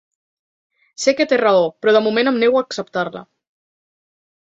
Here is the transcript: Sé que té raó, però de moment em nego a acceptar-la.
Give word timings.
Sé 1.03 1.13
que 1.19 1.27
té 1.33 1.39
raó, 1.43 1.69
però 1.85 1.95
de 1.99 2.03
moment 2.09 2.33
em 2.35 2.43
nego 2.47 2.61
a 2.61 2.67
acceptar-la. 2.69 3.27